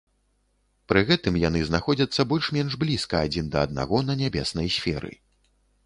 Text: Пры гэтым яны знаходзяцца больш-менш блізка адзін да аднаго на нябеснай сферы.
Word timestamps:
Пры 0.91 1.03
гэтым 1.09 1.37
яны 1.43 1.61
знаходзяцца 1.69 2.27
больш-менш 2.33 2.81
блізка 2.85 3.23
адзін 3.29 3.45
да 3.57 3.67
аднаго 3.69 3.97
на 4.11 4.21
нябеснай 4.23 4.67
сферы. 4.79 5.13